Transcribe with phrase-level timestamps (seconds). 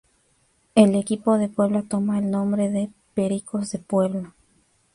[0.73, 4.33] El equipo de Puebla toma el nombre de "Pericos de Puebla".